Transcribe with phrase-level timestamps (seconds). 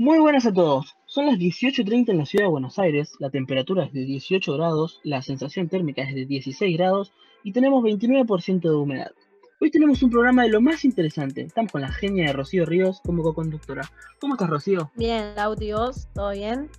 [0.00, 0.96] Muy buenas a todos.
[1.04, 4.98] Son las 18.30 en la ciudad de Buenos Aires, la temperatura es de 18 grados,
[5.04, 7.12] la sensación térmica es de 16 grados
[7.44, 9.10] y tenemos 29% de humedad.
[9.60, 11.42] Hoy tenemos un programa de lo más interesante.
[11.42, 13.82] Estamos con la genia de Rocío Ríos como co-conductora.
[14.22, 14.90] ¿Cómo estás, Rocío?
[14.94, 16.08] Bien, Lauti, ¿vos?
[16.14, 16.70] ¿Todo bien?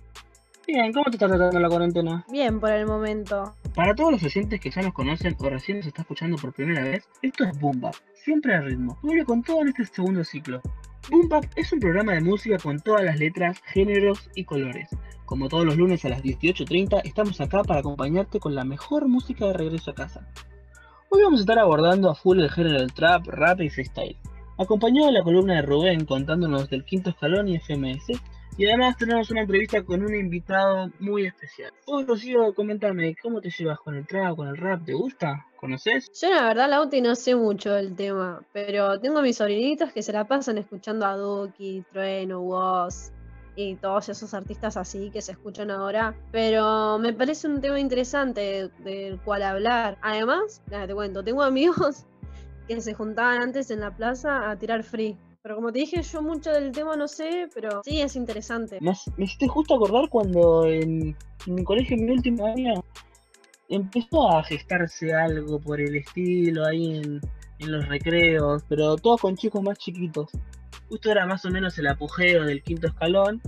[0.66, 2.26] Bien, ¿cómo te está tratando la cuarentena?
[2.28, 3.54] Bien, por el momento.
[3.76, 6.82] Para todos los oyentes que ya nos conocen o recién nos está escuchando por primera
[6.82, 8.98] vez, esto es Boom Bap, siempre al ritmo.
[9.00, 10.60] Vuelve con todo en este segundo ciclo.
[11.10, 14.88] Boom es un programa de música con todas las letras, géneros y colores.
[15.24, 19.46] Como todos los lunes a las 18.30, estamos acá para acompañarte con la mejor música
[19.46, 20.28] de regreso a casa.
[21.10, 24.16] Hoy vamos a estar abordando a full el género del trap, rap y freestyle,
[24.58, 28.12] acompañado de la columna de Rubén contándonos del quinto escalón y FMS,
[28.56, 31.72] y además tenemos una entrevista con un invitado muy especial.
[31.86, 34.84] Vos, Rocío, coméntame, ¿cómo te llevas con el trap, con el rap?
[34.84, 35.46] ¿Te gusta?
[35.56, 36.10] ¿Conoces?
[36.20, 40.12] Yo la verdad, Lauti, no sé mucho del tema, pero tengo mis sobrinitos que se
[40.12, 43.10] la pasan escuchando a Duki, Trueno, Woz
[43.54, 46.14] y todos esos artistas así que se escuchan ahora.
[46.30, 49.98] Pero me parece un tema interesante del cual hablar.
[50.02, 52.04] Además, te cuento, tengo amigos
[52.68, 55.16] que se juntaban antes en la plaza a tirar free.
[55.42, 58.78] Pero como te dije, yo mucho del tema no sé, pero sí es interesante.
[58.80, 61.16] Me, me hiciste justo acordar cuando en,
[61.46, 62.84] mi colegio, en mi último año,
[63.68, 67.20] empezó a gestarse algo por el estilo ahí en,
[67.58, 70.30] en los recreos, pero todos con chicos más chiquitos.
[70.88, 73.42] Justo era más o menos el apogeo del quinto escalón,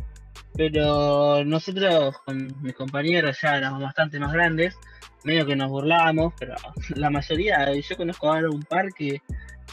[0.56, 4.76] pero nosotros con mis compañeros ya éramos bastante más grandes,
[5.22, 6.54] medio que nos burlábamos, pero
[6.96, 9.22] la mayoría, yo conozco ahora un par que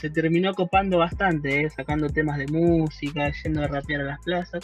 [0.01, 1.69] se terminó copando bastante, ¿eh?
[1.69, 4.63] sacando temas de música, yendo a rapear a las plazas.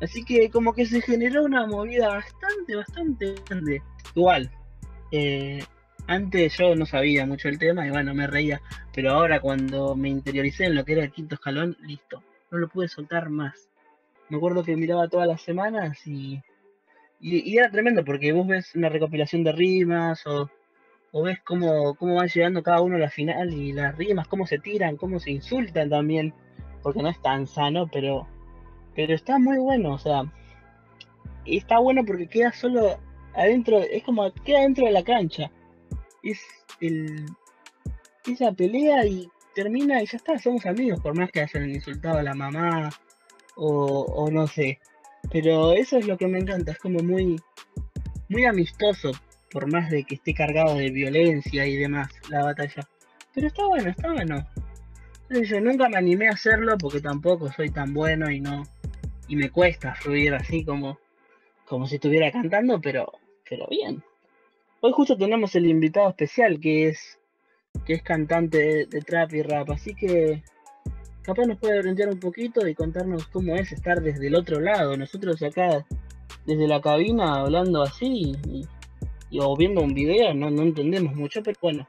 [0.00, 3.82] Así que como que se generó una movida bastante, bastante grande.
[4.14, 4.48] Igual,
[5.10, 5.64] eh,
[6.06, 8.60] antes yo no sabía mucho el tema y bueno, me reía,
[8.94, 12.22] pero ahora cuando me interioricé en lo que era el quinto escalón, listo,
[12.52, 13.68] no lo pude soltar más.
[14.28, 16.40] Me acuerdo que miraba todas las semanas y,
[17.18, 20.48] y, y era tremendo porque vos ves una recopilación de rimas o,
[21.12, 24.46] o ves cómo, cómo van llegando cada uno a la final y las rimas, cómo
[24.46, 26.34] se tiran, cómo se insultan también,
[26.82, 28.26] porque no es tan sano, pero,
[28.94, 30.22] pero está muy bueno, o sea,
[31.44, 32.98] está bueno porque queda solo
[33.34, 35.50] adentro, es como queda dentro de la cancha.
[36.22, 36.40] Es
[36.80, 37.26] el
[38.26, 42.22] esa pelea y termina y ya está, somos amigos, por más que hayan insultado a
[42.22, 42.90] la mamá
[43.56, 44.78] o, o no sé.
[45.32, 47.40] Pero eso es lo que me encanta, es como muy,
[48.28, 49.12] muy amistoso,
[49.50, 52.88] por más de que esté cargado de violencia y demás la batalla.
[53.34, 54.46] Pero está bueno, está bueno.
[55.30, 58.62] Yo nunca me animé a hacerlo porque tampoco soy tan bueno y no.
[59.28, 60.98] Y me cuesta fluir así como,
[61.66, 63.12] como si estuviera cantando, pero,
[63.48, 64.02] pero bien.
[64.80, 67.18] Hoy justo tenemos el invitado especial que es,
[67.84, 70.42] que es cantante de, trap y rap, así que
[71.22, 74.96] capaz nos puede orientar un poquito y contarnos cómo es estar desde el otro lado.
[74.96, 75.84] Nosotros acá,
[76.46, 78.66] desde la cabina, hablando así y-
[79.32, 81.88] o viendo un video, no, no entendemos mucho, pero bueno,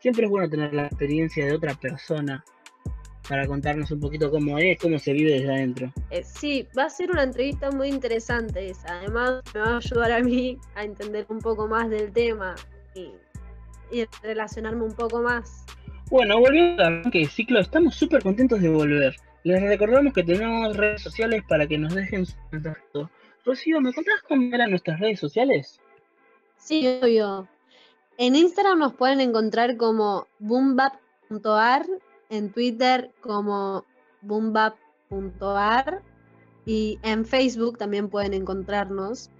[0.00, 2.44] siempre es bueno tener la experiencia de otra persona
[3.28, 5.92] para contarnos un poquito cómo es, cómo se vive desde adentro.
[6.10, 8.98] Eh, sí, va a ser una entrevista muy interesante esa.
[8.98, 12.56] Además, me va a ayudar a mí a entender un poco más del tema
[12.94, 13.12] y,
[13.96, 15.64] y relacionarme un poco más.
[16.10, 19.14] Bueno, volviendo al de ciclo, estamos súper contentos de volver.
[19.44, 23.10] Les recordamos que tenemos redes sociales para que nos dejen su contacto.
[23.44, 25.80] Rocío, ¿me contás cómo eran nuestras redes sociales?
[26.60, 27.48] Sí, obvio.
[28.18, 31.86] En Instagram nos pueden encontrar como boombap.ar,
[32.28, 33.84] en Twitter como
[34.20, 36.02] boombap.ar
[36.66, 39.30] y en Facebook también pueden encontrarnos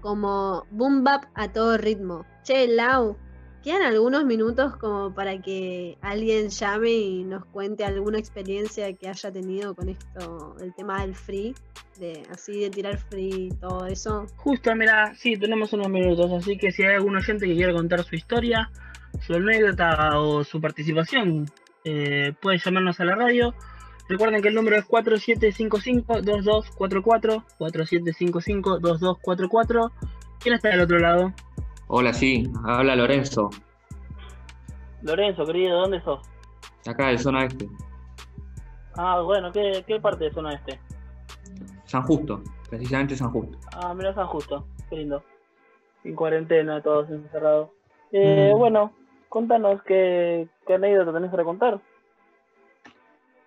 [0.00, 2.24] como boombap a todo ritmo.
[2.42, 3.16] Che, Lau,
[3.64, 9.32] quedan algunos minutos como para que alguien llame y nos cuente alguna experiencia que haya
[9.32, 11.54] tenido con esto, el tema del free,
[11.98, 14.26] de así de tirar free y todo eso.
[14.36, 18.04] Justo, mira, sí, tenemos unos minutos, así que si hay algún oyente que quiera contar
[18.04, 18.70] su historia,
[19.26, 21.50] su anécdota o su participación,
[21.84, 23.54] eh, puede llamarnos a la radio.
[24.10, 29.90] Recuerden que el número es 4755-2244, 4755-2244.
[30.38, 31.32] ¿Quién está del otro lado?
[31.96, 33.50] Hola, sí, habla Lorenzo,
[35.02, 36.28] Lorenzo, querido, ¿dónde sos?
[36.88, 37.68] acá de zona este,
[38.96, 40.80] Ah, bueno, ¿qué, qué parte de zona este?
[41.84, 43.56] San Justo, precisamente San Justo.
[43.76, 45.22] Ah, mira San Justo, qué lindo.
[46.02, 47.70] En cuarentena, todos encerrados.
[48.10, 48.58] Eh, Mm.
[48.58, 48.92] Bueno,
[49.28, 51.80] contanos qué, qué anécdota tenés para contar.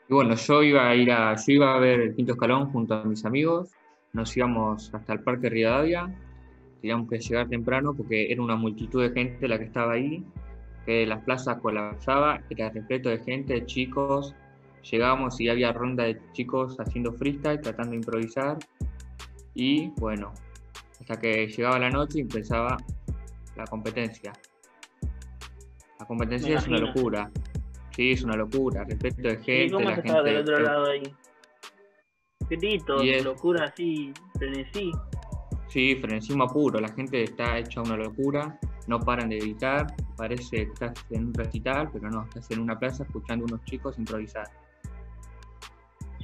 [0.08, 2.94] Y bueno, yo iba a ir a, yo iba a ver el quinto escalón junto
[2.94, 3.72] a mis amigos,
[4.14, 6.10] nos íbamos hasta el Parque Rivadavia,
[6.82, 10.24] teníamos que llegar temprano porque era una multitud de gente la que estaba ahí,
[10.86, 14.34] que las plazas colapsaba, era repleto de gente, de chicos,
[14.90, 18.58] llegamos y había ronda de chicos haciendo freestyle, tratando de improvisar,
[19.54, 20.34] Y bueno,
[21.02, 22.78] hasta que llegaba la noche y empezaba
[23.56, 24.32] la competencia.
[26.00, 27.32] La competencia es una locura.
[27.96, 28.84] Sí, es una locura.
[28.88, 30.24] Respecto de ¿Y gente, cómo la gente.
[30.24, 31.02] del otro lado ahí?
[32.50, 34.92] Gritos, Y es- locura así, frenesí.
[35.68, 36.80] Sí, frenesimo puro.
[36.80, 38.60] La gente está hecha una locura.
[38.88, 39.88] No paran de gritar.
[40.16, 43.66] Parece que estás en un recital, pero no, estás en una plaza escuchando a unos
[43.66, 44.48] chicos improvisar.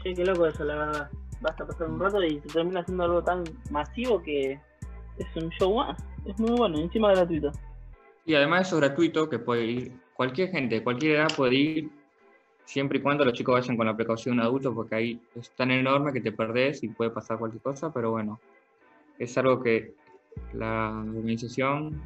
[0.02, 1.12] Che, qué loco eso, la verdad.
[1.42, 4.60] Basta pasar un rato y se termina haciendo algo tan masivo que
[5.18, 6.02] es un show más.
[6.26, 7.52] Es muy bueno, encima gratuito.
[8.26, 11.90] Y además eso es gratuito, que puede ir cualquier gente, cualquier edad puede ir,
[12.66, 15.52] siempre y cuando los chicos vayan con la precaución de un adulto, porque ahí es
[15.52, 18.40] tan enorme que te perdés y puede pasar cualquier cosa, pero bueno,
[19.20, 19.94] es algo que
[20.54, 22.02] la organización,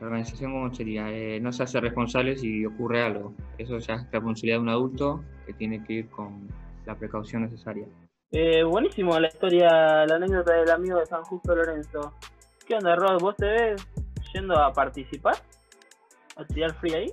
[0.00, 1.10] la organización, ¿cómo sería?
[1.10, 3.34] Eh, no se hace responsable si ocurre algo.
[3.58, 6.48] Eso ya es responsabilidad de un adulto que tiene que ir con
[6.86, 7.86] la precaución necesaria.
[8.30, 12.14] Eh, buenísimo la historia, la anécdota del amigo de San Justo Lorenzo.
[12.66, 13.20] ¿Qué onda, Rod?
[13.20, 13.88] ¿Vos te ves
[14.34, 15.36] yendo a participar?
[16.36, 17.12] ¿A tirar free ahí?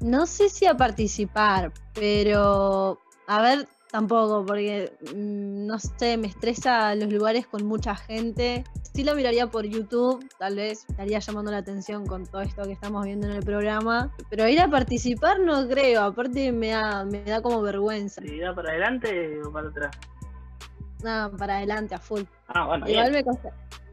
[0.00, 3.68] No sé si a participar, pero a ver,
[3.98, 8.64] tampoco, porque mm, no sé, me estresa los lugares con mucha gente.
[8.92, 12.72] Sí lo miraría por YouTube, tal vez estaría llamando la atención con todo esto que
[12.72, 17.22] estamos viendo en el programa, pero ir a participar no creo, aparte me da, me
[17.22, 18.20] da como vergüenza.
[18.20, 19.96] ¿Te da para adelante o para atrás?
[21.04, 22.22] Nada, para adelante a full.
[22.48, 23.52] Ah, bueno, Igual me, costa-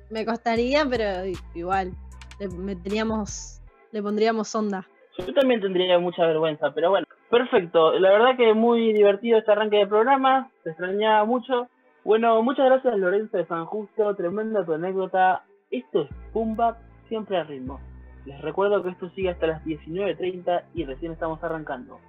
[0.09, 1.05] me costaría, pero
[1.53, 1.91] igual,
[2.39, 3.61] le meteríamos,
[3.91, 4.87] le pondríamos onda.
[5.19, 7.05] Yo también tendría mucha vergüenza, pero bueno.
[7.31, 11.69] Perfecto, la verdad que muy divertido este arranque de programa, se extrañaba mucho.
[12.03, 15.45] Bueno, muchas gracias Lorenzo de San Justo, tremenda tu anécdota.
[15.69, 17.79] Esto es Pumba, siempre al ritmo.
[18.25, 21.99] Les recuerdo que esto sigue hasta las 19.30 y recién estamos arrancando.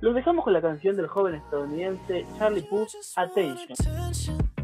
[0.00, 3.72] Los dejamos con la canción del joven estadounidense Charlie Puth, Attention.
[3.78, 4.54] Attention.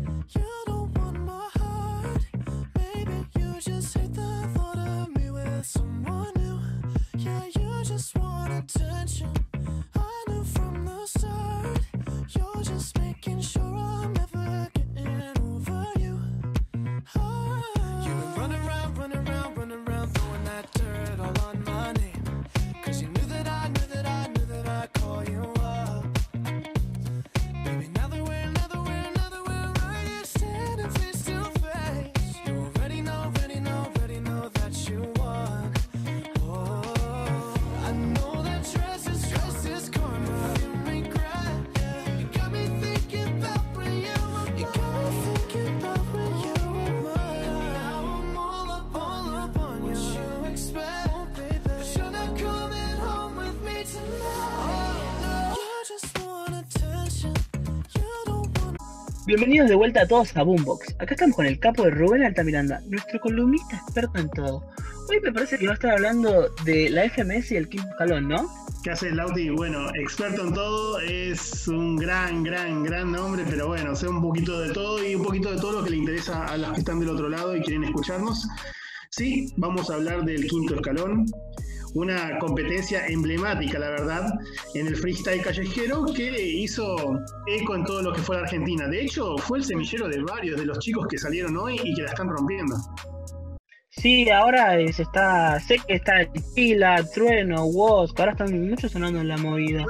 [10.42, 11.81] From the start.
[12.34, 14.30] You're just making sure I'm never
[59.31, 60.96] Bienvenidos de vuelta a todos a Boombox.
[60.99, 64.65] Acá estamos con el capo de Rubén Altamiranda, nuestro columnista experto en todo.
[65.08, 68.27] Hoy me parece que va a estar hablando de la FMS y el quinto escalón,
[68.27, 68.51] ¿no?
[68.82, 69.51] ¿Qué haces, Lauti?
[69.51, 74.63] Bueno, experto en todo, es un gran, gran, gran nombre, pero bueno, sé un poquito
[74.63, 76.99] de todo y un poquito de todo lo que le interesa a los que están
[76.99, 78.49] del otro lado y quieren escucharnos.
[79.10, 81.27] Sí, vamos a hablar del quinto escalón,
[81.94, 84.32] una competencia emblemática, la verdad,
[84.75, 86.97] en el freestyle callejero que hizo
[87.47, 88.87] eco en todo lo que fue la Argentina.
[88.87, 92.03] De hecho, fue el semillero de varios de los chicos que salieron hoy y que
[92.03, 92.77] la están rompiendo.
[94.00, 99.28] Sí, ahora se está, sé que está Pila, Trueno, Woz, ahora están muchos sonando en
[99.28, 99.84] la movida.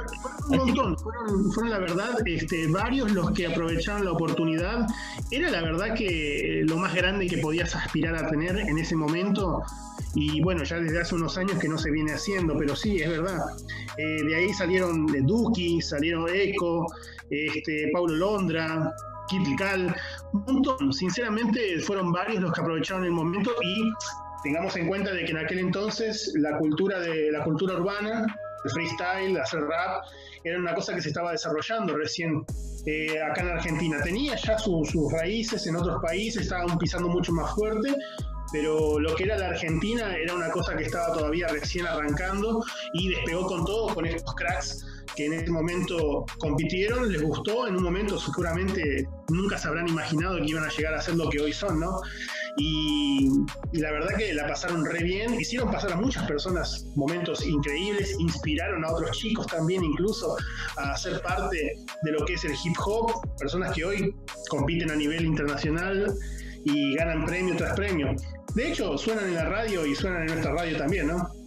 [0.49, 4.85] Un montón, fueron, fueron la verdad este, varios los que aprovecharon la oportunidad.
[5.31, 9.63] Era la verdad que lo más grande que podías aspirar a tener en ese momento.
[10.13, 13.09] Y bueno, ya desde hace unos años que no se viene haciendo, pero sí, es
[13.09, 13.39] verdad.
[13.97, 16.85] Eh, de ahí salieron de Duki, salieron Eco,
[17.29, 18.93] este, Paulo Londra,
[19.31, 19.95] Kit Cal,
[20.33, 20.91] un montón.
[20.93, 23.91] Sinceramente, fueron varios los que aprovecharon el momento y
[24.43, 28.25] tengamos en cuenta de que en aquel entonces la cultura de la cultura urbana,
[28.65, 30.03] el freestyle, hacer rap,
[30.43, 32.43] era una cosa que se estaba desarrollando recién
[32.85, 33.97] eh, acá en Argentina.
[34.03, 37.93] Tenía ya su- sus raíces en otros países, estaban pisando mucho más fuerte,
[38.51, 43.09] pero lo que era la Argentina era una cosa que estaba todavía recién arrancando y
[43.09, 47.83] despegó con todo, con estos cracks que en ese momento compitieron, les gustó, en un
[47.83, 51.53] momento seguramente nunca se habrán imaginado que iban a llegar a ser lo que hoy
[51.53, 52.01] son, ¿no?
[52.57, 53.29] Y,
[53.71, 58.15] y la verdad que la pasaron re bien, hicieron pasar a muchas personas momentos increíbles,
[58.19, 60.35] inspiraron a otros chicos también incluso
[60.77, 64.15] a ser parte de lo que es el hip hop, personas que hoy
[64.49, 66.13] compiten a nivel internacional
[66.65, 68.15] y ganan premio tras premio.
[68.53, 71.40] De hecho, suenan en la radio y suenan en nuestra radio también, ¿no?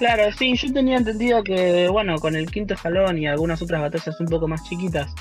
[0.00, 4.18] Claro, sí, yo tenía entendido que, bueno, con el quinto escalón y algunas otras batallas
[4.18, 5.12] un poco más chiquitas,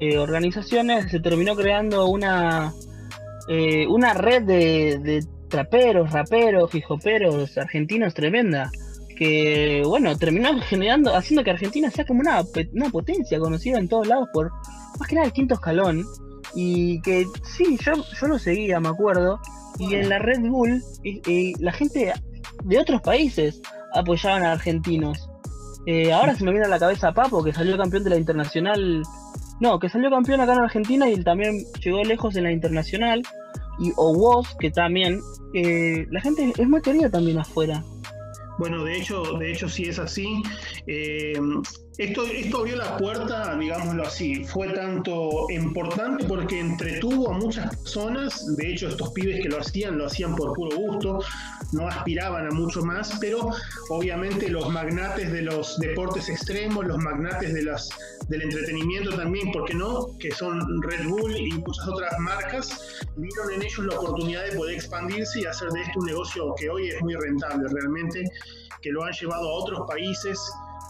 [0.00, 2.74] eh, organizaciones, se terminó creando una,
[3.46, 8.72] eh, una red de, traperos, raperos, hijoperos argentinos tremenda.
[9.16, 14.08] Que, bueno, terminó generando, haciendo que Argentina sea como una, una potencia conocida en todos
[14.08, 14.50] lados por,
[14.98, 16.04] más que nada, el quinto escalón.
[16.56, 19.38] Y que, sí, yo, yo lo seguía, me acuerdo.
[19.78, 22.12] Y en la Red Bull, y la gente
[22.64, 23.60] de otros países
[23.94, 25.28] apoyaban a argentinos.
[25.86, 29.02] Eh, ahora se me viene a la cabeza Papo, que salió campeón de la internacional.
[29.60, 33.22] No, que salió campeón acá en Argentina y también llegó lejos en la internacional.
[33.78, 35.20] Y o Woz, que también.
[35.54, 37.82] eh, la gente es muy querida también afuera.
[38.58, 40.42] Bueno, de hecho, de hecho sí es así.
[40.86, 41.40] Eh,
[41.96, 42.22] esto,
[42.58, 48.88] abrió la puerta, digámoslo así, fue tanto importante porque entretuvo a muchas personas, de hecho
[48.88, 51.20] estos pibes que lo hacían, lo hacían por puro gusto,
[51.72, 53.48] no aspiraban a mucho más, pero
[53.90, 57.88] obviamente los magnates de los deportes extremos, los magnates de las,
[58.28, 60.18] del entretenimiento también, ¿por qué no?
[60.18, 64.74] Que son Red Bull y muchas otras marcas, vieron en ellos la oportunidad de poder
[64.74, 68.24] expandirse y hacer de esto un negocio que hoy es muy rentable realmente,
[68.82, 70.40] que lo han llevado a otros países.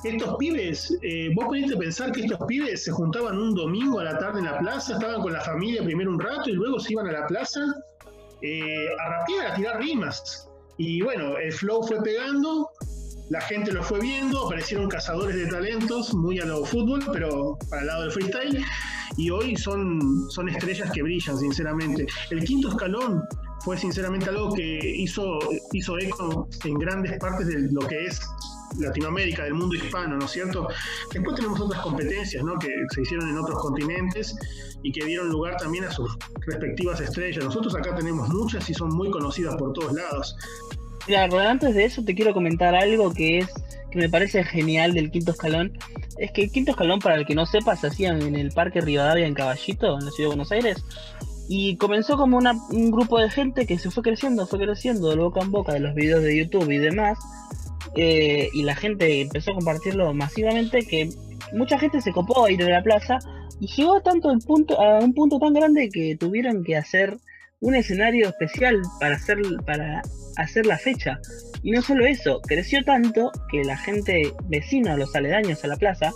[0.04, 4.18] Estos pibes, eh, vos pudiste pensar que estos pibes se juntaban un domingo a la
[4.18, 7.08] tarde en la plaza, estaban con la familia primero un rato y luego se iban
[7.08, 7.60] a la plaza
[8.42, 10.46] eh, a rapear, a tirar rimas.
[10.76, 12.68] Y bueno, el flow fue pegando,
[13.30, 17.80] la gente lo fue viendo, aparecieron cazadores de talentos, muy a lo fútbol, pero para
[17.80, 18.62] el lado del freestyle,
[19.16, 22.06] y hoy son, son estrellas que brillan, sinceramente.
[22.30, 23.22] El quinto escalón
[23.60, 25.38] fue sinceramente algo que hizo,
[25.72, 28.20] hizo eco en grandes partes de lo que es
[28.78, 30.68] Latinoamérica, del mundo hispano, ¿no es cierto?
[31.12, 32.58] Después tenemos otras competencias, ¿no?
[32.58, 34.34] Que se hicieron en otros continentes
[34.82, 36.16] y que dieron lugar también a sus
[36.46, 37.44] respectivas estrellas.
[37.44, 40.36] Nosotros acá tenemos muchas y son muy conocidas por todos lados.
[41.06, 43.48] Mira, Rubén, antes de eso te quiero comentar algo que es
[43.90, 45.78] que me parece genial del quinto escalón.
[46.18, 48.80] Es que el quinto escalón, para el que no sepa, se hacía en el Parque
[48.80, 50.84] Rivadavia en Caballito, en la ciudad de Buenos Aires.
[51.48, 55.16] Y comenzó como una- un grupo de gente que se fue creciendo, fue creciendo de
[55.16, 57.18] boca en boca de los videos de YouTube y demás.
[57.96, 61.08] Eh, y la gente empezó a compartirlo masivamente que
[61.52, 63.18] mucha gente se copó a ir a la plaza
[63.60, 67.16] y llegó tanto el punto, a un punto tan grande que tuvieron que hacer
[67.60, 70.02] un escenario especial para hacer, para
[70.36, 71.18] hacer la fecha.
[71.62, 76.12] Y no solo eso, creció tanto que la gente vecina, los aledaños a la plaza,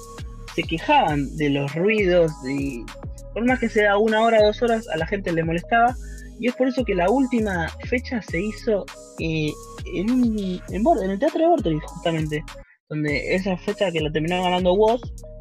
[0.55, 2.85] se quejaban de los ruidos y
[3.33, 5.95] por más que sea una hora, dos horas, a la gente le molestaba.
[6.41, 8.85] Y es por eso que la última fecha se hizo
[9.19, 9.51] eh,
[9.95, 12.45] en, un- en, en el Teatro de Vorterix, justamente.
[12.89, 15.01] Donde esa fecha que la terminó ganando Woz.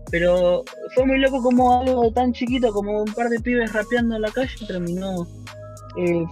[0.10, 0.64] Pero
[0.96, 4.32] fue muy loco como algo tan chiquito como un par de pibes rapeando en la
[4.32, 5.28] calle terminó
[5.98, 6.24] eh,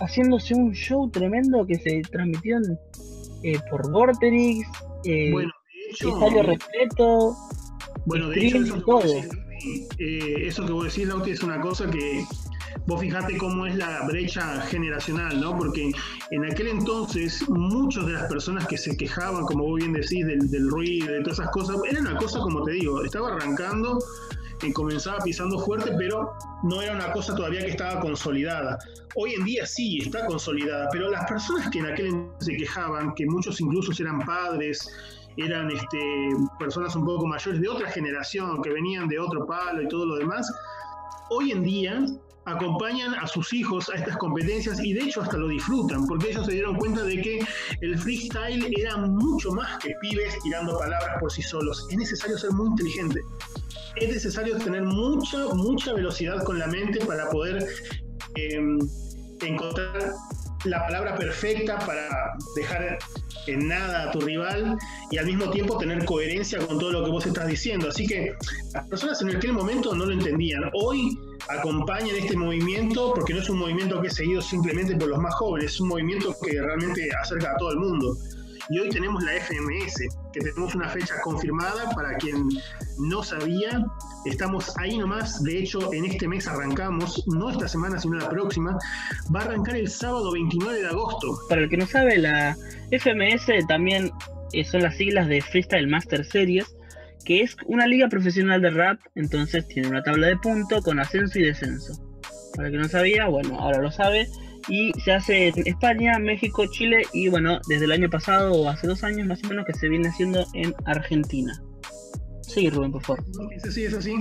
[0.00, 2.78] haciéndose un show tremendo que se transmitió en,
[3.42, 4.64] eh, por Vorterix,
[5.32, 5.50] Bueno,
[5.90, 7.36] Estadio Respeto.
[8.06, 11.60] Bueno, de hecho, eso que, vos decís, eh, eso que vos decís, Lauti, es una
[11.60, 12.24] cosa que
[12.86, 15.56] vos fijate cómo es la brecha generacional, ¿no?
[15.56, 15.92] Porque
[16.30, 20.50] en aquel entonces muchas de las personas que se quejaban, como vos bien decís, del,
[20.50, 23.98] del ruido, de todas esas cosas, era una cosa, como te digo, estaba arrancando,
[24.72, 28.78] comenzaba pisando fuerte, pero no era una cosa todavía que estaba consolidada.
[29.16, 33.14] Hoy en día sí está consolidada, pero las personas que en aquel entonces se quejaban,
[33.14, 34.88] que muchos incluso eran padres,
[35.36, 39.88] eran este, personas un poco mayores de otra generación, que venían de otro palo y
[39.88, 40.50] todo lo demás,
[41.30, 42.06] hoy en día
[42.46, 46.46] acompañan a sus hijos a estas competencias y de hecho hasta lo disfrutan, porque ellos
[46.46, 47.40] se dieron cuenta de que
[47.80, 51.86] el freestyle era mucho más que pibes tirando palabras por sí solos.
[51.90, 53.20] Es necesario ser muy inteligente.
[53.96, 57.64] Es necesario tener mucha, mucha velocidad con la mente para poder
[58.34, 58.60] eh,
[59.40, 60.12] encontrar
[60.64, 62.98] la palabra perfecta para dejar
[63.46, 64.78] en nada a tu rival
[65.10, 67.88] y al mismo tiempo tener coherencia con todo lo que vos estás diciendo.
[67.88, 68.34] Así que
[68.72, 70.62] las personas en aquel momento no lo entendían.
[70.72, 71.18] Hoy
[71.48, 75.34] acompañan este movimiento porque no es un movimiento que es seguido simplemente por los más
[75.34, 78.16] jóvenes, es un movimiento que realmente acerca a todo el mundo.
[78.70, 82.48] Y hoy tenemos la FMS, que tenemos una fecha confirmada para quien
[82.98, 83.84] no sabía.
[84.24, 88.78] Estamos ahí nomás, de hecho en este mes arrancamos, no esta semana sino la próxima,
[89.34, 91.38] va a arrancar el sábado 29 de agosto.
[91.48, 92.56] Para el que no sabe, la
[92.90, 94.10] FMS también
[94.52, 96.74] eh, son las siglas de Freestyle Master Series,
[97.24, 101.38] que es una liga profesional de rap, entonces tiene una tabla de puntos con ascenso
[101.38, 101.92] y descenso.
[102.54, 104.28] Para el que no sabía, bueno, ahora lo sabe.
[104.68, 108.86] Y se hace en España, México, Chile y bueno, desde el año pasado o hace
[108.86, 111.60] dos años más o menos que se viene haciendo en Argentina.
[112.42, 113.24] Sí, Rubén, por favor.
[113.54, 114.14] Es así, es así.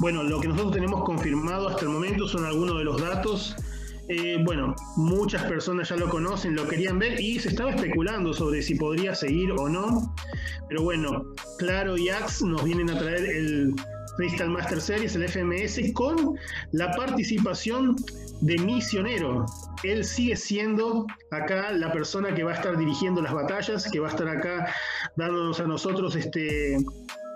[0.00, 3.56] Bueno, lo que nosotros tenemos confirmado hasta el momento son algunos de los datos.
[4.08, 8.62] Eh, bueno, muchas personas ya lo conocen, lo querían ver y se estaba especulando sobre
[8.62, 10.14] si podría seguir o no.
[10.68, 13.74] Pero bueno, Claro y Axe nos vienen a traer el
[14.16, 16.38] Freestyle Master Series, el FMS, con
[16.72, 17.96] la participación
[18.40, 19.46] de Misionero.
[19.82, 24.08] Él sigue siendo acá la persona que va a estar dirigiendo las batallas, que va
[24.08, 24.72] a estar acá
[25.16, 26.76] dándonos a nosotros este,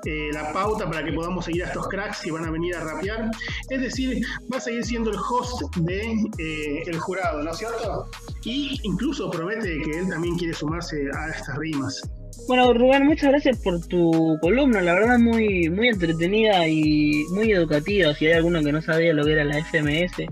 [0.05, 2.81] eh, la pauta para que podamos seguir a estos cracks que van a venir a
[2.81, 3.31] rapear.
[3.71, 8.07] Es decir, va a seguir siendo el host de eh, jurado, ¿no es cierto?
[8.45, 12.03] Y incluso promete que él también quiere sumarse a estas rimas.
[12.49, 18.13] Bueno, Rubén, muchas gracias por tu columna, la verdad muy, muy entretenida y muy educativa.
[18.15, 20.27] Si hay alguno que no sabía lo que era la FMS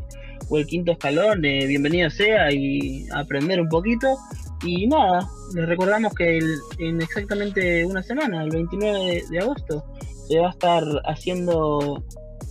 [0.50, 4.16] o el quinto escalón, bienvenido sea y aprender un poquito.
[4.64, 9.84] Y nada, les recordamos que el- en exactamente una semana, el 29 de, de agosto,
[10.28, 12.04] se va a estar haciendo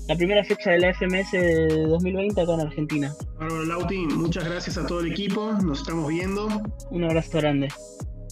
[0.08, 3.14] la primera fecha de la FMS de 2020 acá en Argentina.
[3.40, 6.48] Bárbaro Lauti, muchas gracias a todo el equipo, nos estamos viendo.
[6.90, 7.68] Un abrazo grande.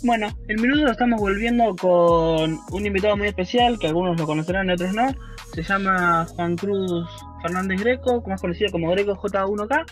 [0.04, 4.70] Bueno, el minuto lo estamos volviendo con un invitado muy especial, que algunos lo conocerán
[4.70, 5.08] y otros no.
[5.54, 7.08] Se llama Juan Cruz
[7.42, 9.86] Fernández Greco, más conocido como Greco J1K.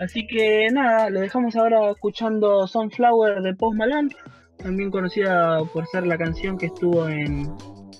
[0.00, 4.10] Así que nada, lo dejamos ahora escuchando Sunflower de Post Malone,
[4.56, 7.50] también conocida por ser la canción que estuvo en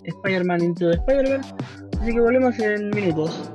[0.04, 1.54] Spider-Man Into the Spider-Verse.
[2.00, 3.52] Así que volvemos en minutos.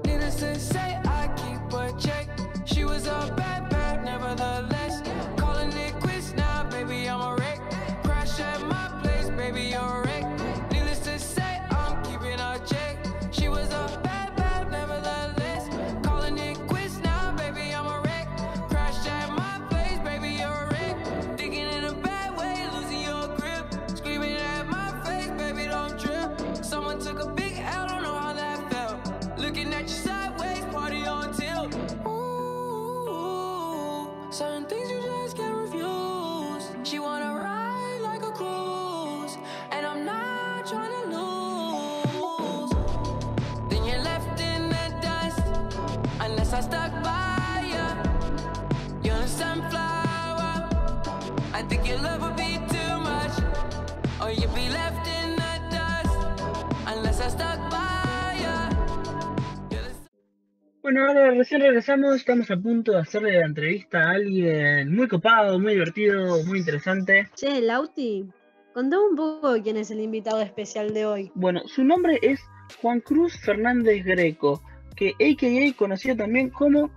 [51.55, 53.37] I think your love would be too much,
[54.19, 56.17] or you'd be left in the dust,
[56.87, 58.69] unless I stuck by ya.
[59.69, 59.93] You're the
[60.81, 65.59] Bueno, ahora recién regresamos, estamos a punto de hacerle la entrevista a alguien muy copado,
[65.59, 67.29] muy divertido, muy interesante.
[67.35, 68.27] Che, Lauti,
[68.73, 71.31] contame un poco quién es el invitado especial de hoy.
[71.35, 72.41] Bueno, su nombre es
[72.81, 74.59] Juan Cruz Fernández Greco,
[74.95, 76.89] que AKA conocido también como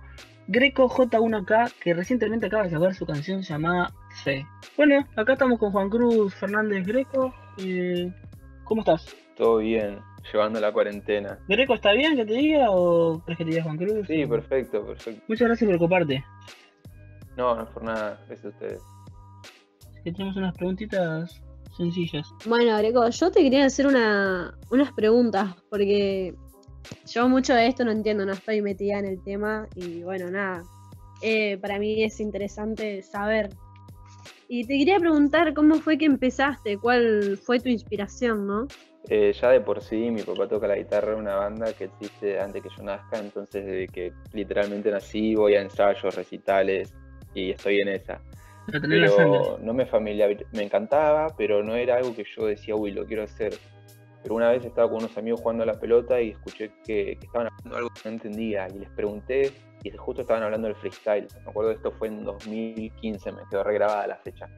[0.47, 4.45] Greco J1K, que recientemente acaba de sacar su canción llamada Fe.
[4.75, 7.33] Bueno, acá estamos con Juan Cruz Fernández Greco.
[7.59, 8.11] eh,
[8.63, 9.15] ¿Cómo estás?
[9.35, 9.99] Todo bien,
[10.31, 11.37] llevando la cuarentena.
[11.47, 14.07] ¿Greco está bien que te diga o crees que te diga Juan Cruz?
[14.07, 15.21] Sí, O- perfecto, perfecto.
[15.27, 16.23] Muchas gracias por coparte.
[17.37, 18.81] No, no es por nada, gracias a ustedes.
[20.03, 21.41] Que tenemos unas preguntitas
[21.77, 22.27] sencillas.
[22.45, 26.33] Bueno, Greco, yo te quería hacer una, unas preguntas, porque
[27.13, 30.63] yo mucho de esto no entiendo, no estoy metida en el tema y bueno, nada.
[31.21, 33.49] Eh, para mí es interesante saber.
[34.49, 38.67] Y te quería preguntar cómo fue que empezaste, cuál fue tu inspiración, ¿no?
[39.09, 42.39] Eh, ya de por sí, mi papá toca la guitarra en una banda que existe
[42.39, 46.93] antes que yo nazca, entonces desde que literalmente nací voy a ensayos, recitales
[47.33, 48.21] y estoy en esa.
[48.81, 53.05] Pero no me familiar, me encantaba, pero no era algo que yo decía, uy, lo
[53.05, 53.53] quiero hacer.
[54.23, 57.25] Pero una vez estaba con unos amigos jugando a la pelota y escuché que, que
[57.25, 59.53] estaban hablando algo que no entendía y les pregunté
[59.83, 61.27] y justo estaban hablando del freestyle.
[61.43, 64.49] Me acuerdo esto fue en 2015, me quedó regrabada la fecha.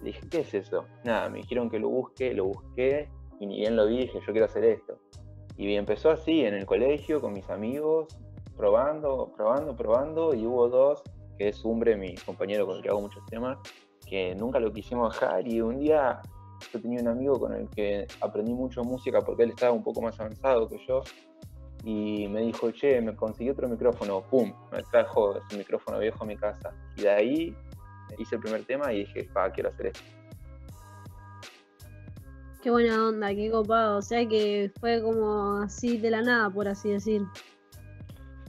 [0.00, 0.86] Le dije, ¿qué es eso?
[1.04, 3.08] Nada, me dijeron que lo busque, lo busqué
[3.38, 4.98] y ni bien lo vi, dije, yo quiero hacer esto.
[5.56, 8.16] Y empezó así, en el colegio, con mis amigos,
[8.56, 11.02] probando, probando, probando, y hubo dos,
[11.38, 13.58] que es Umbre, mi compañero con el que hago muchos temas,
[14.06, 16.20] que nunca lo quisimos dejar y un día
[16.72, 20.00] yo tenía un amigo con el que aprendí mucho música porque él estaba un poco
[20.00, 21.02] más avanzado que yo
[21.84, 26.26] y me dijo, che, me conseguí otro micrófono, pum, me trajo ese micrófono viejo a
[26.26, 27.56] mi casa y de ahí
[28.18, 30.02] hice el primer tema y dije, pa, quiero hacer esto.
[32.62, 33.98] Qué buena onda, qué copado.
[33.98, 37.22] O sea que fue como así de la nada, por así decir.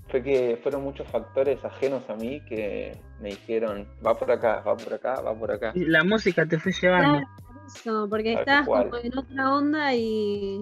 [0.10, 4.78] Fue que fueron muchos factores ajenos a mí que me dijeron, va por acá, va
[4.78, 5.72] por acá, va por acá.
[5.74, 7.26] Y La música te fue llevando.
[7.26, 8.89] Claro, eso, porque cual.
[8.91, 10.62] como en otra onda y.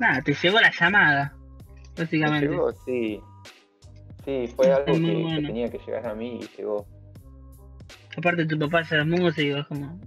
[0.00, 1.34] Nada, te llegó la llamada,
[1.96, 2.48] ¿Me básicamente.
[2.48, 2.72] llegó?
[2.84, 3.20] Sí.
[4.24, 6.86] Sí, fue algo que, tenía que llegar a mí y llegó.
[8.16, 9.98] Aparte tu papá era músico, es como...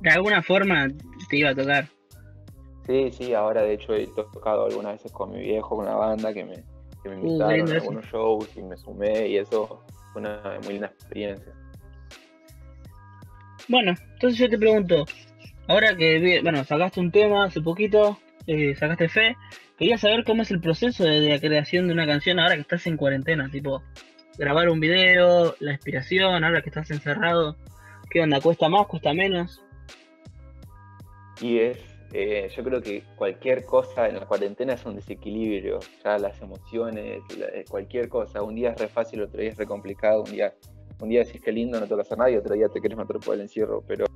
[0.00, 0.88] De alguna forma
[1.30, 1.88] te iba a tocar.
[2.86, 6.34] Sí, sí, ahora de hecho he tocado algunas veces con mi viejo, con una banda
[6.34, 6.62] que me,
[7.02, 10.74] que me Uh, invitaron a algunos shows y me sumé y eso fue una muy
[10.74, 11.52] linda experiencia.
[13.68, 15.06] Bueno, entonces yo te pregunto,
[15.68, 19.36] ahora que, bueno, sacaste un tema hace poquito, eh, sacaste fe,
[19.78, 22.86] quería saber cómo es el proceso de, la creación de una canción ahora que estás
[22.86, 23.82] en cuarentena, tipo,
[24.38, 27.56] grabar un video, la inspiración, ahora que estás encerrado,
[28.10, 28.40] ¿qué onda?
[28.40, 29.62] ¿Cuesta más, cuesta menos?
[31.40, 31.78] Y es,
[32.12, 37.22] eh, yo creo que cualquier cosa en la cuarentena es un desequilibrio, ya las emociones,
[37.38, 40.30] la- eh, cualquier cosa, un día es re fácil, otro día es re complicado, un
[40.30, 40.54] día,
[41.00, 43.18] un día decís que lindo, no toca hacer nada y otro día te querés matar
[43.18, 44.06] por el encierro, pero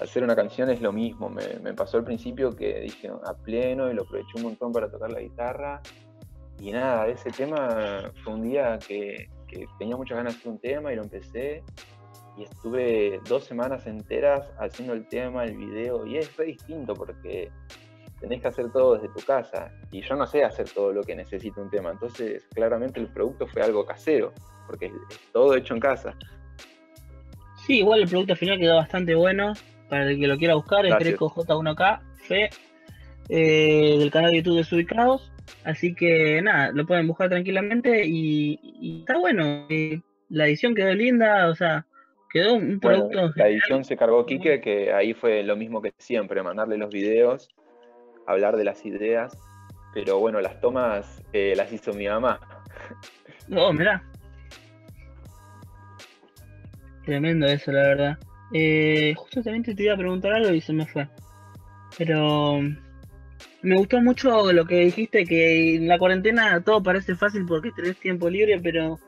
[0.00, 3.94] hacer una canción es lo mismo, me, pasó al principio que dije a pleno y
[3.94, 5.80] lo aproveché un montón para tocar la guitarra.
[6.58, 10.58] Y nada, ese tema fue un día que, que tenía muchas ganas de hacer un
[10.58, 11.62] tema y lo empecé.
[12.38, 17.50] Y estuve dos semanas enteras haciendo el tema, el video, y es re distinto porque
[18.20, 21.14] tenés que hacer todo desde tu casa, y yo no sé hacer todo lo que
[21.14, 24.32] necesita un tema, entonces claramente el producto fue algo casero,
[24.66, 24.92] porque es
[25.32, 26.16] todo hecho en casa.
[27.66, 29.52] Sí, igual el producto final quedó bastante bueno.
[29.88, 31.10] Para el que lo quiera buscar, es Gracias.
[31.10, 32.50] Greco J1K, Fe,
[33.28, 35.32] eh, del canal de YouTube Desubicados.
[35.64, 39.66] Así que nada, lo pueden buscar tranquilamente y, y está bueno.
[39.68, 41.86] eh, la edición quedó linda, o sea,
[42.32, 43.32] quedó un producto.
[43.36, 47.48] la edición se cargó Quique, que ahí fue lo mismo que siempre, mandarle los videos,
[48.26, 49.38] hablar de las ideas,
[49.94, 52.40] pero bueno, las tomas eh, las hizo mi mamá.
[53.54, 54.02] Oh, mirá.
[57.04, 58.18] Tremendo eso, la verdad.
[58.52, 61.08] Eh, justamente te iba a preguntar algo y se me fue.
[61.98, 62.60] Pero
[63.62, 67.96] me gustó mucho lo que dijiste, que en la cuarentena todo parece fácil porque tenés
[67.98, 68.98] tiempo libre, pero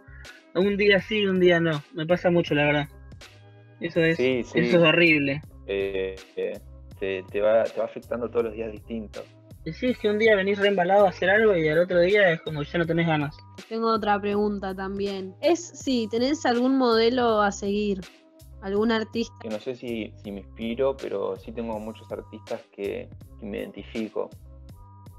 [0.55, 1.83] un día sí, un día no.
[1.94, 2.88] Me pasa mucho, la verdad.
[3.81, 4.59] Eso es, Sí, sí.
[4.59, 5.40] eso es horrible.
[5.66, 6.59] Eh, eh,
[6.98, 9.24] te, te va, te va afectando todos los días distintos.
[9.72, 12.33] Sí, es que un día venís re embalado a hacer algo y al otro día
[12.33, 13.37] es como que ya no tenés ganas.
[13.68, 15.35] Tengo otra pregunta también.
[15.42, 18.01] Es si tenés algún modelo a seguir,
[18.61, 19.35] algún artista.
[19.40, 23.59] que no sé si, si me inspiro, pero sí tengo muchos artistas que, que me
[23.59, 24.31] identifico.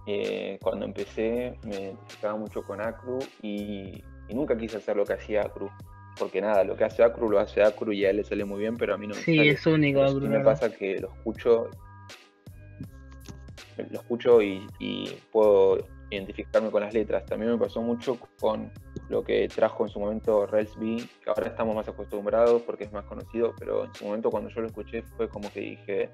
[0.08, 5.13] Eh, cuando empecé me identificaba mucho con Acru y, y nunca quise hacer lo que
[5.13, 5.69] hacía Acru,
[6.17, 8.60] porque nada, lo que hace Acru lo hace Acru y a él le sale muy
[8.60, 9.49] bien, pero a mí no me Sí, sale.
[9.52, 11.69] es único, Bruno, me pasa que lo escucho,
[13.78, 15.78] lo escucho y, y puedo
[16.09, 17.25] identificarme con las letras.
[17.25, 18.71] También me pasó mucho con
[19.09, 22.91] lo que trajo en su momento Rels B, que ahora estamos más acostumbrados porque es
[22.91, 26.09] más conocido, pero en su momento cuando yo lo escuché fue como que dije,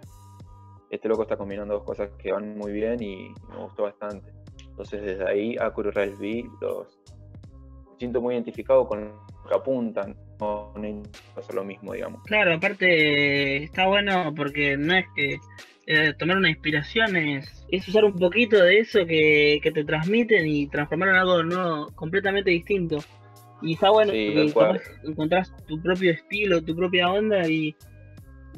[0.90, 4.32] este loco está combinando dos cosas que van muy bien y me gustó bastante.
[4.68, 7.00] Entonces desde ahí Acru y Rels B los
[7.98, 11.02] siento muy identificado con lo que apuntan, no no
[11.34, 12.22] pasa lo mismo, digamos.
[12.24, 15.38] Claro, aparte está bueno porque no es que
[15.88, 20.48] eh, tomar una inspiración es, es usar un poquito de eso que, que te transmiten
[20.48, 22.98] y transformarlo en algo nuevo, completamente distinto.
[23.62, 27.76] Y está bueno Sí, porque encontrás tu propio estilo, tu propia onda y,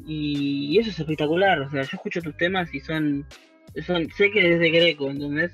[0.06, 1.60] y, y eso es espectacular.
[1.60, 3.24] O sea, yo escucho tus temas y son,
[3.86, 5.52] son sé que es de Greco, ¿entendés?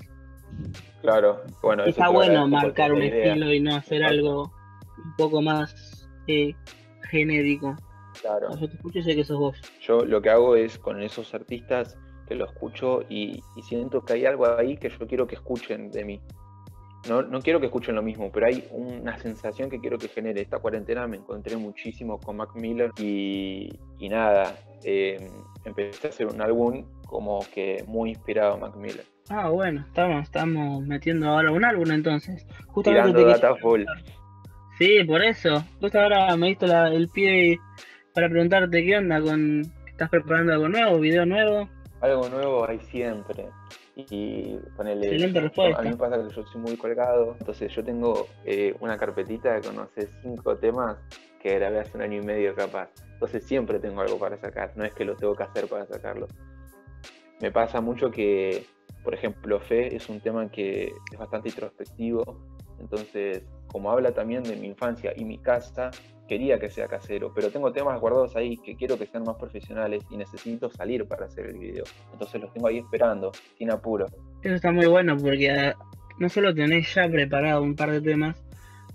[1.01, 3.27] Claro, bueno, Está bueno marcar un idea.
[3.33, 4.51] estilo y no hacer algo
[5.03, 6.53] un poco más eh,
[7.11, 7.75] genérico.
[8.21, 8.49] Claro.
[8.59, 9.57] Yo te escucho y sé que sos vos.
[9.81, 11.97] Yo lo que hago es con esos artistas
[12.27, 15.91] que lo escucho y, y siento que hay algo ahí que yo quiero que escuchen
[15.91, 16.21] de mí.
[17.07, 20.41] No, no quiero que escuchen lo mismo, pero hay una sensación que quiero que genere.
[20.41, 25.29] Esta cuarentena me encontré muchísimo con Mac Miller y, y nada, eh,
[25.65, 29.05] empecé a hacer un álbum como que muy inspirado a Mac Miller.
[29.29, 32.45] Ah, bueno, estamos, estamos metiendo ahora un álbum entonces.
[32.67, 33.83] Justamente Tirando te data full.
[34.79, 35.63] Sí, por eso.
[35.79, 37.59] Justo ahora me diste el pie
[38.15, 39.61] para preguntarte qué onda con...
[39.87, 41.69] ¿Estás preparando algo nuevo, video nuevo?
[42.01, 43.47] Algo nuevo hay siempre.
[43.95, 45.07] Y ponele.
[45.07, 45.79] Excelente respuesta.
[45.79, 47.35] A mí me pasa que yo soy muy colgado.
[47.39, 50.97] Entonces yo tengo eh, una carpetita con, no sé, cinco temas
[51.41, 52.89] que grabé hace un año y medio capaz.
[53.13, 54.71] Entonces siempre tengo algo para sacar.
[54.75, 56.27] No es que lo tengo que hacer para sacarlo.
[57.41, 58.65] Me pasa mucho que,
[59.03, 62.23] por ejemplo, Fe es un tema que es bastante introspectivo.
[62.79, 65.91] Entonces, como habla también de mi infancia y mi casa,
[66.27, 70.03] quería que sea casero, pero tengo temas guardados ahí que quiero que sean más profesionales
[70.09, 71.83] y necesito salir para hacer el video.
[72.11, 74.07] Entonces los tengo ahí esperando, sin apuro.
[74.41, 75.75] Eso está muy bueno porque ah,
[76.17, 78.43] no solo tenés ya preparado un par de temas,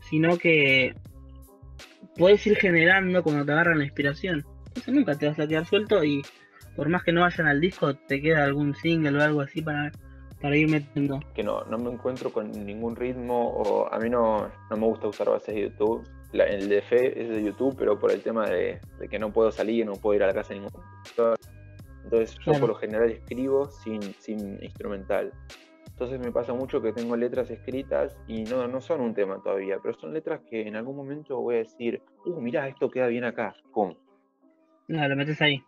[0.09, 0.95] sino que
[2.16, 4.45] puedes ir generando cuando te agarran la inspiración.
[4.69, 6.23] Entonces nunca te vas a quedar suelto y
[6.77, 9.93] por más que no vayan al disco, te queda algún single o algo así para,
[10.40, 11.21] para ir metiendo.
[11.35, 15.09] Que no, no me encuentro con ningún ritmo o a mí no, no me gusta
[15.09, 16.03] usar bases de YouTube.
[16.33, 19.33] La- el de Fe es de YouTube, pero por el tema de, de que no
[19.33, 20.83] puedo salir, no puedo ir a la casa de ningún.
[22.05, 22.61] Entonces yo Claro.
[22.61, 25.33] por lo general escribo sin, sin instrumental.
[25.90, 29.79] Entonces me pasa mucho que tengo letras escritas y no, no son un tema todavía,
[29.83, 33.25] pero son letras que en algún momento voy a decir, uh, mirá, esto queda bien
[33.25, 33.55] acá.
[33.75, 33.95] Pum.
[34.88, 35.62] No, lo metes ahí.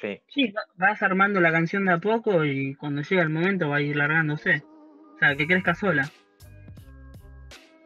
[0.00, 3.68] Sí, Sí, va- vas armando la canción de a poco y cuando llega el momento
[3.68, 4.62] va a ir largándose.
[5.14, 6.08] O sea, que crezca sola.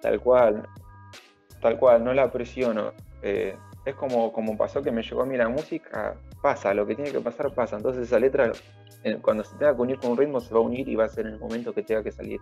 [0.01, 0.67] tal cual.
[1.63, 2.93] Tal cual, no la presiono.
[3.23, 6.97] Eh, es como, como pasó que me llegó a mí la música, pasa, lo que
[6.97, 7.77] tiene que pasar pasa.
[7.77, 8.51] Entonces esa letra,
[9.05, 11.05] eh, cuando se tenga que unir con un ritmo, se va a unir y va
[11.05, 12.41] a ser en el momento que tenga que salir.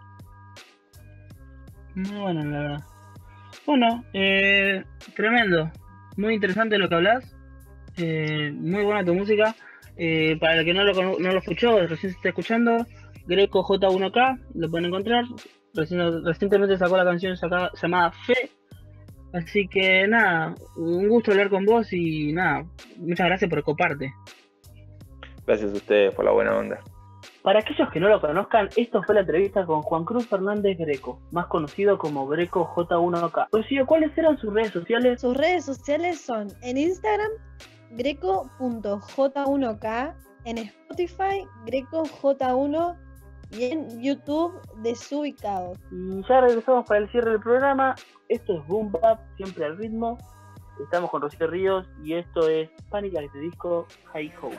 [1.94, 2.84] Bueno, la verdad.
[3.66, 4.82] Bueno, eh,
[5.14, 5.70] tremendo.
[6.16, 7.36] Muy interesante lo que hablas.
[7.98, 9.54] Muy buena tu música.
[10.40, 12.86] Para el que no lo, no lo escuchó, recién se está escuchando,
[13.26, 15.24] Greco J1K, lo pueden encontrar.
[15.74, 18.59] Recientemente sacó la canción llamada Fe.
[19.32, 22.64] Así que nada, un gusto hablar con vos y nada,
[22.96, 24.12] muchas gracias por coparte.
[25.46, 26.80] Gracias a ustedes por la buena onda.
[27.42, 31.20] Para aquellos que no lo conozcan, esto fue la entrevista con Juan Cruz Fernández Greco,
[31.32, 33.48] más conocido como Greco J1K.
[33.52, 35.20] Rocío, ¿cuáles eran sus redes sociales?
[35.20, 37.30] Sus redes sociales son en Instagram,
[37.92, 40.14] greco.j1k,
[40.44, 43.09] en Spotify, grecoj1
[43.50, 45.78] y en YouTube, Desubicados.
[45.90, 47.94] Y ya regresamos para el cierre del programa.
[48.28, 50.18] Esto es Boom Bap, siempre al ritmo.
[50.82, 53.16] Estamos con Rocío Ríos y esto es Panic!
[53.16, 54.58] at the Disco High Hope.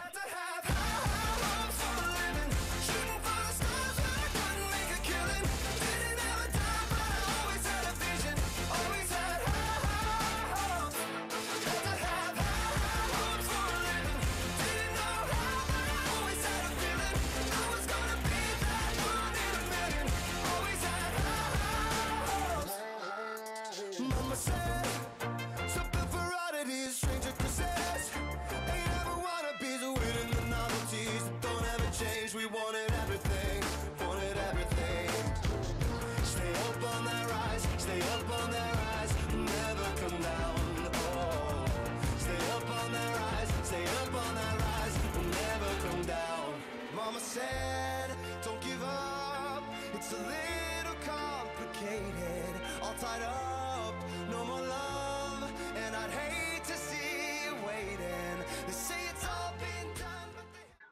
[23.82, 25.41] Mama said,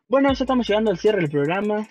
[0.10, 1.88] Bueno, ya estamos llegando al cierre del programa.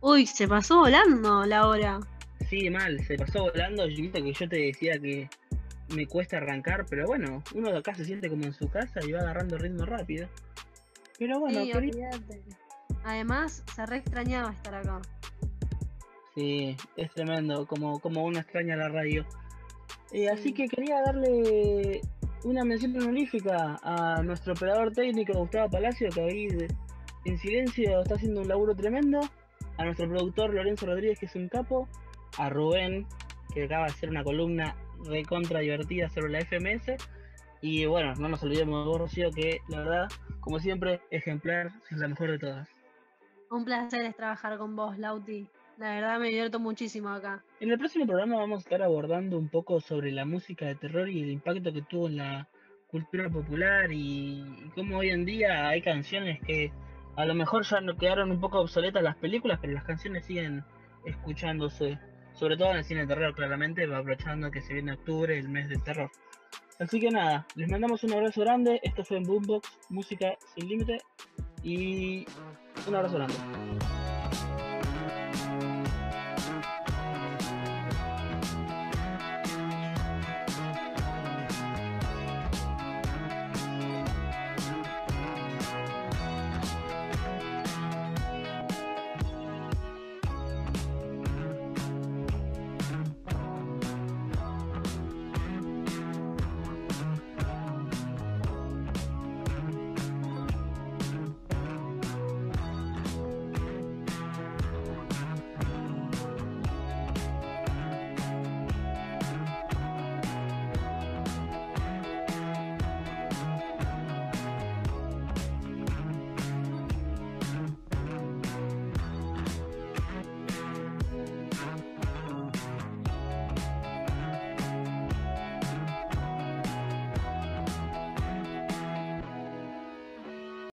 [0.00, 2.00] Uy, se pasó volando la hora.
[2.48, 3.86] Sí, mal, se pasó volando.
[3.88, 5.28] Yo viste que yo te decía que
[5.94, 9.12] me cuesta arrancar, pero bueno, uno de acá se siente como en su casa y
[9.12, 10.28] va agarrando ritmo rápido.
[11.18, 12.10] Pero bueno, Sí, quería-.
[13.04, 15.00] Además, se re extrañaba estar acá.
[16.34, 19.24] Sí, es tremendo, como, como uno extraña la radio.
[20.12, 20.52] Eh, así Sí.
[20.52, 22.02] que quería darle
[22.44, 26.68] una mención honorífica a nuestro operador técnico Gustavo Palacio, que ahí de-
[27.26, 29.20] en silencio está haciendo un laburo tremendo.
[29.78, 31.88] A nuestro productor Lorenzo Rodríguez, que es un capo.
[32.38, 33.06] A Rubén,
[33.52, 36.96] que acaba de hacer una columna recontra divertida sobre la FMS.
[37.60, 40.08] Y bueno, no nos olvidemos de vos, Rocío, que la verdad,
[40.40, 42.68] como siempre, ejemplar, es la mejor de todas.
[43.50, 45.48] Un placer es trabajar con vos, Lauti.
[45.78, 47.42] La verdad me divierto muchísimo acá.
[47.60, 51.08] En el próximo programa vamos a estar abordando un poco sobre la música de terror
[51.08, 52.48] y el impacto que tuvo en la
[52.86, 56.72] cultura popular y, y cómo hoy en día hay canciones que
[57.16, 60.64] a lo mejor ya no quedaron un poco obsoletas las películas, pero las canciones siguen
[61.04, 61.98] escuchándose,
[62.34, 65.68] sobre todo en el cine de terror, claramente, aprovechando que se viene octubre, el mes
[65.68, 66.10] del terror.
[66.78, 70.98] Así que nada, les mandamos un abrazo grande, esto fue en Boombox, música sin límite
[71.62, 72.26] y
[72.86, 74.05] un abrazo grande.